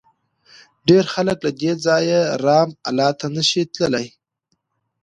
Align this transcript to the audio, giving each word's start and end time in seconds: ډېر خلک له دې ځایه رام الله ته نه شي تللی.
ډېر 0.87 1.03
خلک 1.13 1.37
له 1.45 1.51
دې 1.61 1.71
ځایه 1.85 2.19
رام 2.45 2.69
الله 2.89 3.09
ته 3.19 3.25
نه 3.35 3.43
شي 3.49 3.61
تللی. 3.73 4.07